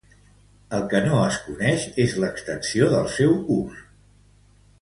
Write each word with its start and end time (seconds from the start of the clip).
El 0.77 0.85
que 0.93 1.01
no 1.03 1.19
es 1.25 1.37
coneix 1.49 1.85
és 2.05 2.17
l'extensió 2.23 2.91
del 2.97 3.09
seu 3.19 3.37
ús. 3.61 3.81